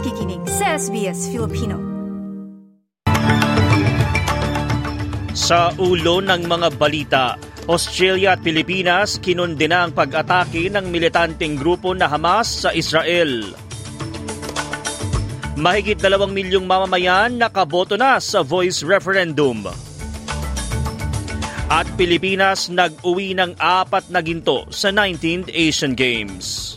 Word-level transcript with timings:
nakikinig 0.00 0.40
sa 0.48 0.80
SBS 0.80 1.28
Filipino. 1.28 1.76
Sa 5.36 5.76
ulo 5.76 6.24
ng 6.24 6.48
mga 6.48 6.68
balita, 6.80 7.36
Australia 7.68 8.32
at 8.32 8.40
Pilipinas 8.40 9.20
kinundina 9.20 9.84
ang 9.84 9.92
pag-atake 9.92 10.72
ng 10.72 10.88
militanteng 10.88 11.52
grupo 11.60 11.92
na 11.92 12.08
Hamas 12.08 12.64
sa 12.64 12.72
Israel. 12.72 13.52
Mahigit 15.60 16.00
dalawang 16.00 16.32
milyong 16.32 16.64
mamamayan 16.64 17.36
nakaboto 17.36 18.00
na 18.00 18.16
sa 18.24 18.40
voice 18.40 18.80
referendum. 18.80 19.68
At 21.68 21.84
Pilipinas 22.00 22.72
nag-uwi 22.72 23.36
ng 23.36 23.60
apat 23.60 24.08
na 24.08 24.24
ginto 24.24 24.64
sa 24.72 24.88
19th 24.88 25.52
Asian 25.52 25.92
Games. 25.92 26.69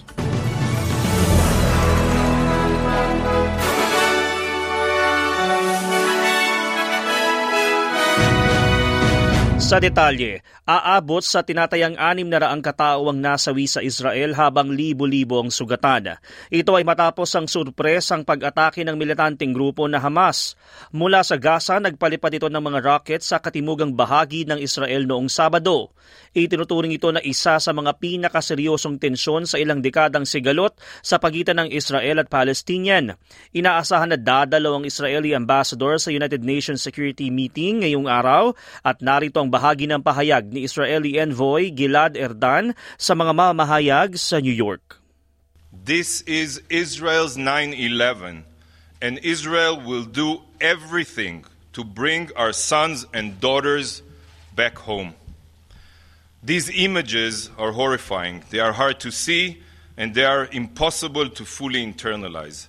Sa 9.73 9.81
detalye, 9.81 10.45
aabot 10.69 11.25
sa 11.25 11.41
tinatayang 11.41 11.97
anim 11.97 12.29
na 12.29 12.45
raang 12.45 12.61
katao 12.61 13.09
ang 13.09 13.17
nasawi 13.17 13.65
sa 13.65 13.81
Israel 13.81 14.37
habang 14.37 14.69
libo-libo 14.69 15.41
ang 15.41 15.49
sugatan. 15.49 16.21
Ito 16.53 16.77
ay 16.77 16.85
matapos 16.85 17.33
ang 17.33 17.49
surpresang 17.49 18.21
pag-atake 18.21 18.85
ng 18.85 18.93
militanteng 18.93 19.49
grupo 19.49 19.89
na 19.89 19.97
Hamas. 19.97 20.53
Mula 20.93 21.25
sa 21.25 21.41
Gaza, 21.41 21.81
nagpalipad 21.81 22.37
ito 22.37 22.53
ng 22.53 22.61
mga 22.61 22.79
rocket 22.85 23.25
sa 23.25 23.41
katimugang 23.41 23.97
bahagi 23.97 24.45
ng 24.45 24.61
Israel 24.61 25.09
noong 25.09 25.25
Sabado. 25.25 25.89
Itinuturing 26.37 26.93
ito 26.93 27.09
na 27.09 27.21
isa 27.25 27.57
sa 27.57 27.71
mga 27.73 27.97
pinakaseryosong 27.97 29.01
tensyon 29.01 29.49
sa 29.49 29.57
ilang 29.57 29.81
dekadang 29.81 30.29
sigalot 30.29 30.77
sa 31.01 31.17
pagitan 31.17 31.57
ng 31.65 31.73
Israel 31.73 32.21
at 32.21 32.29
Palestinian. 32.29 33.17
Inaasahan 33.57 34.13
na 34.13 34.21
dadalaw 34.21 34.77
ang 34.77 34.85
Israeli 34.85 35.33
ambassador 35.33 35.97
sa 35.97 36.13
United 36.13 36.45
Nations 36.45 36.85
Security 36.85 37.33
Meeting 37.33 37.81
ngayong 37.81 38.05
araw 38.05 38.53
at 38.85 39.01
narito 39.01 39.41
ang 39.41 39.49
bahagi 39.49 39.62
ng 39.63 40.03
pahayag 40.03 40.51
ni 40.51 40.67
Israeli 40.67 41.15
envoy 41.15 41.71
Gilad 41.71 42.19
Erdan 42.19 42.75
sa 42.99 43.15
mga 43.15 43.31
mamahayag 43.31 44.19
sa 44.19 44.43
New 44.43 44.51
York. 44.51 44.99
This 45.71 46.19
is 46.27 46.59
Israel's 46.67 47.39
9/11 47.39 48.43
and 48.99 49.23
Israel 49.23 49.79
will 49.79 50.03
do 50.03 50.43
everything 50.59 51.47
to 51.71 51.87
bring 51.87 52.27
our 52.35 52.51
sons 52.51 53.07
and 53.15 53.39
daughters 53.39 54.03
back 54.51 54.83
home. 54.83 55.15
These 56.43 56.67
images 56.75 57.47
are 57.55 57.71
horrifying. 57.71 58.43
They 58.51 58.59
are 58.59 58.75
hard 58.75 58.99
to 59.07 59.11
see 59.11 59.63
and 59.95 60.11
they 60.11 60.27
are 60.27 60.51
impossible 60.51 61.31
to 61.31 61.43
fully 61.47 61.79
internalize. 61.79 62.67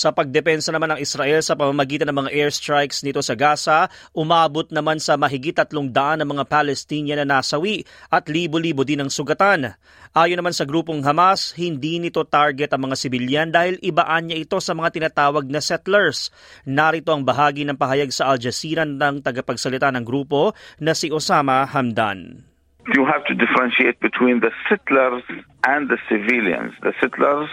Sa 0.00 0.16
pagdepensa 0.16 0.72
naman 0.72 0.96
ng 0.96 1.04
Israel 1.04 1.44
sa 1.44 1.52
pamamagitan 1.52 2.08
ng 2.08 2.24
mga 2.24 2.32
airstrikes 2.32 3.04
nito 3.04 3.20
sa 3.20 3.36
Gaza, 3.36 3.92
umabot 4.16 4.64
naman 4.72 4.96
sa 4.96 5.20
mahigit 5.20 5.52
tatlong 5.52 5.92
daan 5.92 6.24
ng 6.24 6.28
mga 6.32 6.48
Palestinian 6.48 7.20
na 7.20 7.36
nasawi 7.36 7.84
at 8.08 8.24
libo-libo 8.32 8.80
din 8.80 9.04
ang 9.04 9.12
sugatan. 9.12 9.76
Ayon 10.16 10.40
naman 10.40 10.56
sa 10.56 10.64
grupong 10.64 11.04
Hamas, 11.04 11.52
hindi 11.52 12.00
nito 12.00 12.24
target 12.24 12.72
ang 12.72 12.88
mga 12.88 12.96
sibilyan 12.96 13.48
dahil 13.52 13.76
ibaan 13.84 14.32
niya 14.32 14.40
ito 14.40 14.56
sa 14.56 14.72
mga 14.72 14.88
tinatawag 14.88 15.44
na 15.52 15.60
settlers. 15.60 16.32
Narito 16.64 17.12
ang 17.12 17.20
bahagi 17.20 17.68
ng 17.68 17.76
pahayag 17.76 18.08
sa 18.08 18.32
Al 18.32 18.40
Jazeera 18.40 18.88
ng 18.88 19.20
tagapagsalita 19.20 19.92
ng 19.92 20.04
grupo 20.08 20.56
na 20.80 20.96
si 20.96 21.12
Osama 21.12 21.68
Hamdan. 21.68 22.49
You 22.94 23.04
have 23.04 23.24
to 23.26 23.34
differentiate 23.34 24.00
between 24.00 24.40
the 24.40 24.50
settlers 24.68 25.22
and 25.64 25.88
the 25.88 25.98
civilians. 26.08 26.74
The 26.82 26.94
settlers, 27.00 27.50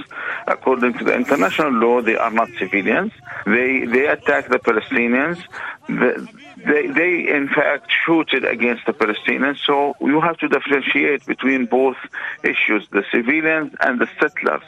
according 0.47 0.93
to 0.93 1.03
the 1.03 1.13
international 1.13 1.71
law, 1.71 2.01
they 2.01 2.15
are 2.15 2.31
not 2.31 2.49
civilians. 2.57 3.11
They 3.45 3.85
they 3.85 4.07
attack 4.07 4.49
the 4.49 4.59
Palestinians. 4.59 5.43
They, 5.87 6.87
they 6.87 7.27
in 7.29 7.49
fact 7.49 7.91
shooted 8.05 8.45
against 8.45 8.85
the 8.85 8.93
Palestinians. 8.93 9.57
So 9.65 9.95
you 10.01 10.21
have 10.21 10.37
to 10.37 10.47
differentiate 10.47 11.25
between 11.25 11.65
both 11.65 11.97
issues, 12.43 12.87
the 12.91 13.03
civilians 13.11 13.73
and 13.81 13.99
the 13.99 14.07
settlers. 14.19 14.63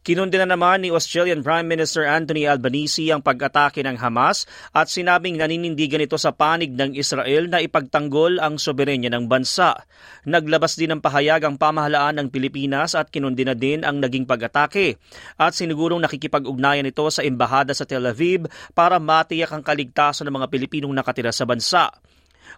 Kinundina 0.00 0.48
naman 0.48 0.80
ni 0.80 0.88
Australian 0.88 1.44
Prime 1.44 1.68
Minister 1.68 2.08
Anthony 2.08 2.48
Albanese 2.48 3.12
ang 3.12 3.20
pag-atake 3.20 3.84
ng 3.84 4.00
Hamas 4.00 4.48
at 4.72 4.88
sinabing 4.88 5.36
naninindigan 5.36 6.00
ito 6.00 6.16
sa 6.16 6.32
panig 6.32 6.72
ng 6.72 6.96
Israel 6.96 7.52
na 7.52 7.60
ipagtanggol 7.60 8.40
ang 8.40 8.56
soberenya 8.56 9.12
ng 9.12 9.28
bansa. 9.28 9.76
Naglabas 10.24 10.80
din 10.80 10.96
ng 10.96 11.04
pahayag 11.04 11.44
ang 11.44 11.60
pamahalaan 11.60 12.16
ng 12.16 12.32
Pilipinas 12.32 12.96
at 12.96 13.12
kinundina 13.12 13.52
din 13.52 13.84
ang 13.84 14.00
naging 14.00 14.24
pag-atake 14.24 14.96
at 15.36 15.52
sinigurong 15.52 16.00
nakikipag-ugnayan 16.00 16.88
ito 16.88 17.04
sa 17.12 17.20
embahada 17.20 17.76
sa 17.76 17.84
Tel 17.84 18.08
Aviv 18.08 18.48
para 18.72 18.96
matiyak 18.96 19.52
ang 19.52 19.60
kaligtasan 19.60 20.24
ng 20.32 20.34
mga 20.40 20.48
Pilipinong 20.48 20.96
nakatira 20.96 21.28
sa 21.28 21.44
bansa. 21.44 21.92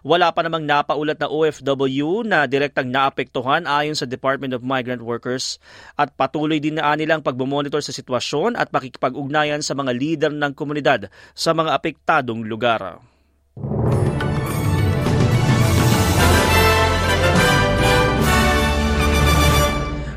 Wala 0.01 0.33
pa 0.33 0.41
namang 0.41 0.65
napaulat 0.65 1.21
na 1.21 1.29
OFW 1.29 2.25
na 2.25 2.49
direktang 2.49 2.89
naapektuhan 2.89 3.69
ayon 3.69 3.93
sa 3.93 4.09
Department 4.09 4.57
of 4.57 4.65
Migrant 4.65 5.05
Workers 5.05 5.61
at 5.93 6.17
patuloy 6.17 6.57
din 6.57 6.81
na 6.81 6.97
nilang 6.97 7.21
pagbomonitor 7.21 7.85
sa 7.85 7.93
sitwasyon 7.93 8.57
at 8.57 8.73
makikipag-ugnayan 8.73 9.61
sa 9.61 9.77
mga 9.77 9.91
leader 9.93 10.31
ng 10.33 10.57
komunidad 10.57 11.13
sa 11.37 11.53
mga 11.53 11.69
apektadong 11.77 12.41
lugar. 12.49 13.12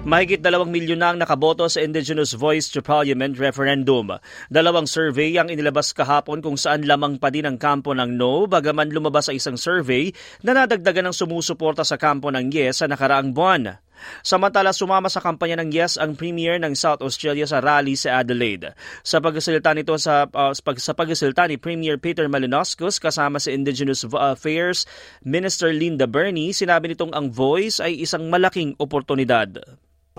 Mahigit 0.07 0.39
dalawang 0.39 0.71
milyon 0.71 1.03
na 1.03 1.11
ang 1.11 1.19
nakaboto 1.19 1.67
sa 1.67 1.83
Indigenous 1.83 2.31
Voice 2.31 2.71
to 2.71 2.79
Parliament 2.79 3.43
referendum. 3.43 4.15
Dalawang 4.47 4.87
survey 4.87 5.35
ang 5.35 5.51
inilabas 5.51 5.91
kahapon 5.91 6.39
kung 6.39 6.55
saan 6.55 6.87
lamang 6.87 7.19
pa 7.19 7.27
din 7.27 7.43
ang 7.43 7.59
kampo 7.59 7.91
ng 7.91 8.15
no, 8.15 8.47
bagaman 8.47 8.95
lumabas 8.95 9.27
sa 9.27 9.35
isang 9.35 9.59
survey 9.59 10.15
na 10.47 10.55
nadagdagan 10.55 11.11
ng 11.11 11.17
sumusuporta 11.19 11.83
sa 11.83 11.99
kampo 11.99 12.31
ng 12.31 12.55
yes 12.55 12.79
sa 12.79 12.87
nakaraang 12.87 13.35
buwan. 13.35 13.83
Samantala, 14.23 14.71
sumama 14.71 15.11
sa 15.11 15.25
kampanya 15.25 15.59
ng 15.65 15.73
Yes 15.73 15.97
ang 15.97 16.15
Premier 16.15 16.61
ng 16.61 16.77
South 16.77 17.01
Australia 17.01 17.49
sa 17.49 17.65
rally 17.65 17.97
sa 17.97 18.21
Adelaide. 18.21 18.77
Sa 19.01 19.25
pagsasalita 19.25 19.73
nito 19.73 19.97
sa, 19.97 20.29
uh, 20.29 20.53
sa 20.53 20.93
pagsasalita 20.93 21.49
ni 21.49 21.57
Premier 21.57 21.97
Peter 21.97 22.29
Malinowskis 22.29 23.01
kasama 23.01 23.41
sa 23.41 23.51
Indigenous 23.51 24.05
Affairs 24.05 24.85
Minister 25.25 25.73
Linda 25.73 26.05
Burney, 26.05 26.53
sinabi 26.53 26.93
nitong 26.93 27.17
ang 27.17 27.33
voice 27.33 27.81
ay 27.81 27.97
isang 28.05 28.29
malaking 28.29 28.77
oportunidad. 28.77 29.65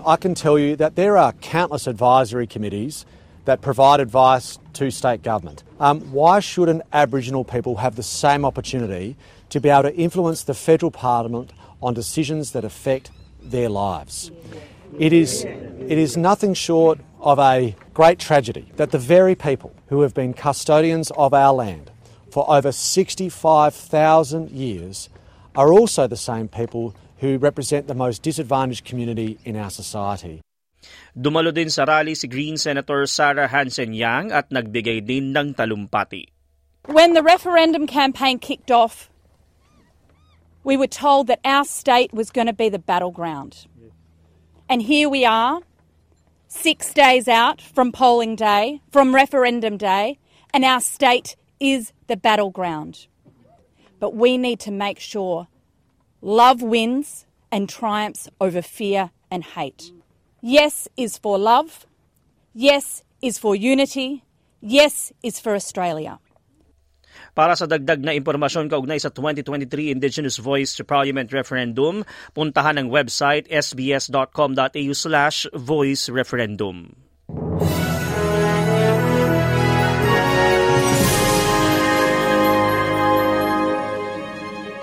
I 0.08 0.16
can 0.16 0.34
tell 0.34 0.58
you 0.58 0.74
that 0.76 0.96
there 0.96 1.18
are 1.18 1.34
countless 1.34 1.86
advisory 1.86 2.46
committees 2.46 3.04
that 3.44 3.60
provide 3.60 4.00
advice 4.00 4.58
to 4.72 4.90
state 4.90 5.22
government. 5.22 5.64
Um, 5.78 6.00
why 6.12 6.40
shouldn't 6.40 6.80
Aboriginal 6.94 7.44
people 7.44 7.76
have 7.76 7.94
the 7.94 8.02
same 8.02 8.46
opportunity 8.46 9.18
to 9.50 9.60
be 9.60 9.68
able 9.68 9.82
to 9.82 9.94
influence 9.94 10.44
the 10.44 10.54
federal 10.54 10.90
parliament 10.90 11.52
on 11.82 11.92
decisions 11.92 12.52
that 12.52 12.64
affect 12.64 13.10
their 13.42 13.68
lives? 13.68 14.30
It 14.98 15.12
is, 15.12 15.44
it 15.44 15.98
is 15.98 16.16
nothing 16.16 16.54
short 16.54 17.00
of 17.20 17.38
a 17.38 17.76
great 17.92 18.18
tragedy 18.18 18.72
that 18.76 18.92
the 18.92 18.98
very 18.98 19.34
people 19.34 19.74
who 19.88 20.00
have 20.00 20.14
been 20.14 20.32
custodians 20.32 21.10
of 21.18 21.34
our 21.34 21.52
land 21.52 21.90
for 22.30 22.50
over 22.50 22.72
65,000 22.72 24.50
years 24.52 25.10
are 25.54 25.70
also 25.70 26.06
the 26.06 26.16
same 26.16 26.48
people 26.48 26.94
who 27.18 27.38
represent 27.38 27.86
the 27.86 27.94
most 27.94 28.22
disadvantaged 28.22 28.84
community 28.84 29.38
in 29.44 29.56
our 29.56 29.70
society. 29.70 30.40
Dumalo 31.18 31.52
din 31.52 31.70
sa 31.70 31.82
rally 31.84 32.14
si 32.14 32.30
Green 32.30 32.56
Senator 32.56 33.06
Sarah 33.06 33.50
Hansen 33.50 33.92
Yang 33.92 34.30
at 34.30 34.50
nagbigay 34.50 35.02
din 35.02 35.34
ng 35.34 35.54
talumpati. 35.54 36.30
When 36.86 37.12
the 37.12 37.22
referendum 37.22 37.86
campaign 37.86 38.38
kicked 38.38 38.70
off, 38.70 39.10
we 40.62 40.76
were 40.76 40.88
told 40.88 41.26
that 41.26 41.40
our 41.44 41.64
state 41.64 42.14
was 42.14 42.30
going 42.30 42.46
to 42.46 42.56
be 42.56 42.68
the 42.68 42.78
battleground. 42.78 43.66
And 44.68 44.80
here 44.80 45.08
we 45.08 45.24
are, 45.24 45.60
six 46.46 46.94
days 46.94 47.26
out 47.26 47.60
from 47.60 47.90
polling 47.90 48.36
day, 48.36 48.80
from 48.92 49.14
referendum 49.14 49.76
day, 49.76 50.18
and 50.54 50.64
our 50.64 50.80
state 50.80 51.36
is 51.58 51.92
the 52.06 52.16
battleground. 52.16 53.08
But 53.98 54.14
we 54.14 54.38
need 54.38 54.60
to 54.60 54.70
make 54.70 55.00
sure 55.00 55.48
Love 56.20 56.62
wins 56.62 57.26
and 57.52 57.68
triumphs 57.68 58.28
over 58.40 58.60
fear 58.60 59.10
and 59.30 59.44
hate. 59.44 59.92
Yes 60.42 60.88
is 60.96 61.18
for 61.18 61.38
love. 61.38 61.86
Yes 62.54 63.04
is 63.22 63.38
for 63.38 63.54
unity. 63.54 64.24
Yes 64.60 65.12
is 65.22 65.38
for 65.38 65.54
Australia. 65.54 66.18
Para 67.38 67.54
sa 67.54 67.70
dagdag 67.70 68.02
na 68.02 68.18
impormasyon 68.18 68.66
kaugnay 68.66 68.98
sa 68.98 69.14
2023 69.14 69.94
Indigenous 69.94 70.42
Voice 70.42 70.74
to 70.74 70.82
Parliament 70.82 71.30
Referendum, 71.30 72.02
puntahan 72.34 72.82
ang 72.82 72.90
website 72.90 73.46
sbs.com.au 73.46 74.92
slash 74.94 75.46
voice 75.54 76.10
referendum. 76.10 77.07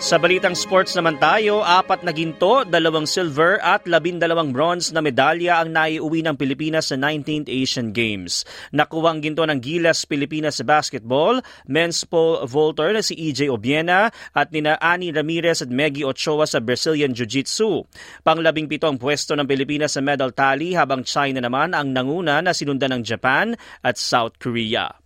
Sa 0.05 0.21
balitang 0.21 0.53
sports 0.53 0.93
naman 0.93 1.17
tayo, 1.17 1.65
apat 1.65 2.05
na 2.05 2.13
ginto, 2.13 2.61
dalawang 2.61 3.09
silver 3.09 3.57
at 3.57 3.89
labindalawang 3.89 4.53
bronze 4.53 4.93
na 4.93 5.01
medalya 5.01 5.57
ang 5.57 5.73
naiuwi 5.73 6.21
ng 6.21 6.37
Pilipinas 6.37 6.93
sa 6.93 6.95
19th 6.95 7.49
Asian 7.49 7.89
Games. 7.89 8.45
Nakuha 8.69 9.17
ang 9.17 9.25
ginto 9.25 9.41
ng 9.41 9.57
Gilas 9.57 10.05
Pilipinas 10.05 10.61
sa 10.61 10.65
basketball, 10.69 11.41
men's 11.65 12.05
pole 12.05 12.45
vaulter 12.45 12.93
na 12.93 13.01
si 13.01 13.17
EJ 13.17 13.49
Obiena 13.49 14.13
at 14.37 14.53
nina 14.53 14.77
Ani 14.77 15.09
Ramirez 15.09 15.65
at 15.65 15.73
Meggy 15.73 16.05
Ochoa 16.05 16.45
sa 16.45 16.61
Brazilian 16.61 17.09
Jiu-Jitsu. 17.09 17.81
Panglabing 18.21 18.69
pito 18.69 18.85
ang 18.85 19.01
pwesto 19.01 19.33
ng 19.33 19.49
Pilipinas 19.49 19.97
sa 19.97 20.05
medal 20.05 20.37
tally 20.37 20.77
habang 20.77 21.01
China 21.01 21.41
naman 21.41 21.73
ang 21.73 21.89
nanguna 21.89 22.45
na 22.45 22.53
sinundan 22.53 22.93
ng 22.93 23.01
Japan 23.01 23.57
at 23.81 23.97
South 23.97 24.37
Korea. 24.37 25.04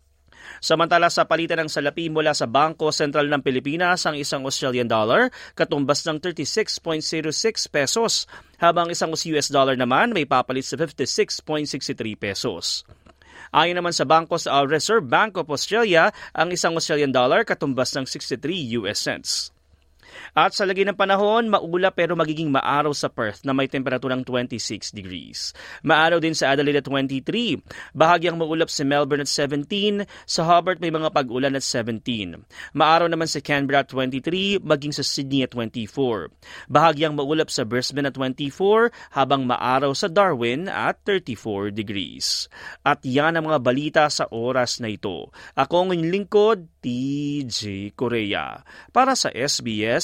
Samantala 0.60 1.08
sa 1.08 1.24
palitan 1.24 1.64
ng 1.64 1.72
salapi 1.72 2.12
mula 2.12 2.36
sa 2.36 2.48
Bangko 2.48 2.92
Sentral 2.92 3.32
ng 3.32 3.40
Pilipinas 3.44 4.04
ang 4.04 4.16
isang 4.20 4.44
Australian 4.44 4.92
dollar 4.92 5.32
katumbas 5.56 6.04
ng 6.08 6.20
36.06 6.20 7.72
pesos 7.72 8.28
habang 8.60 8.92
isang 8.92 9.16
US 9.16 9.48
dollar 9.52 9.80
naman 9.80 10.12
may 10.12 10.28
papalit 10.28 10.68
sa 10.68 10.76
56.63 10.76 12.20
pesos. 12.20 12.84
Ayon 13.50 13.82
naman 13.82 13.96
sa 13.96 14.06
Bangko 14.06 14.38
sa 14.38 14.62
Reserve 14.62 15.10
Bank 15.10 15.34
of 15.42 15.50
Australia, 15.50 16.14
ang 16.38 16.54
isang 16.54 16.78
Australian 16.78 17.10
dollar 17.10 17.42
katumbas 17.42 17.96
ng 17.98 18.06
63 18.06 18.78
US 18.78 19.00
cents. 19.02 19.50
At 20.38 20.54
sa 20.54 20.64
lagi 20.68 20.86
ng 20.86 20.98
panahon, 20.98 21.50
maulap 21.50 21.98
pero 21.98 22.14
magiging 22.14 22.54
maaraw 22.54 22.94
sa 22.94 23.10
Perth 23.10 23.44
na 23.44 23.52
may 23.52 23.68
temperaturang 23.68 24.24
26 24.24 24.94
degrees. 24.94 25.52
Maaraw 25.82 26.22
din 26.22 26.38
sa 26.38 26.54
Adelaide 26.54 26.82
at 26.82 26.88
23. 26.88 27.62
Bahagyang 27.94 28.38
maulap 28.38 28.70
sa 28.72 28.86
Melbourne 28.86 29.26
at 29.26 29.32
17. 29.32 30.06
Sa 30.30 30.46
Hobart 30.46 30.80
may 30.80 30.94
mga 30.94 31.10
pag-ulan 31.12 31.58
at 31.58 31.66
17. 31.66 32.46
Maaraw 32.76 33.08
naman 33.10 33.28
sa 33.28 33.42
Canberra 33.42 33.82
at 33.84 33.90
23, 33.92 34.62
maging 34.62 34.94
sa 34.94 35.04
Sydney 35.04 35.44
at 35.44 35.52
24. 35.54 36.30
Bahagyang 36.70 37.18
maulap 37.18 37.50
sa 37.50 37.66
Brisbane 37.66 38.08
at 38.08 38.16
24, 38.16 38.94
habang 39.14 39.46
maaraw 39.46 39.92
sa 39.94 40.08
Darwin 40.08 40.70
at 40.70 41.02
34 41.06 41.74
degrees. 41.74 42.48
At 42.86 43.02
yan 43.04 43.36
ang 43.36 43.50
mga 43.50 43.60
balita 43.60 44.04
sa 44.08 44.30
oras 44.30 44.80
na 44.80 44.92
ito. 44.92 45.32
Ako 45.58 45.90
ang 45.90 45.92
lingkod, 45.96 46.68
TJ 46.80 47.92
Korea. 47.94 48.64
Para 48.96 49.14
sa 49.14 49.28